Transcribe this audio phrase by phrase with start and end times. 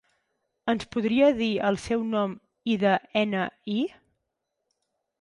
[0.71, 2.35] Ens podria dir el seu nom
[2.77, 3.47] i de ena
[3.79, 3.81] i?